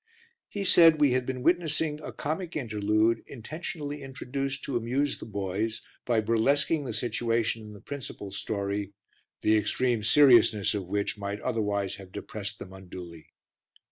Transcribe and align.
He 0.49 0.63
said 0.65 0.99
we 0.99 1.11
had 1.11 1.27
been 1.27 1.43
witnessing 1.43 1.99
a 2.01 2.11
comic 2.11 2.55
interlude 2.55 3.21
intentionally 3.27 4.01
introduced 4.01 4.63
to 4.63 4.75
amuse 4.75 5.19
the 5.19 5.27
boys 5.27 5.83
by 6.07 6.21
burlesquing 6.21 6.85
the 6.85 6.91
situation 6.95 7.61
in 7.61 7.73
the 7.73 7.81
principal 7.81 8.31
story 8.31 8.93
the 9.41 9.55
extreme 9.55 10.01
seriousness 10.01 10.73
of 10.73 10.87
which 10.87 11.19
might 11.19 11.39
otherwise 11.41 11.97
have 11.97 12.11
depressed 12.11 12.57
them 12.57 12.73
unduly. 12.73 13.27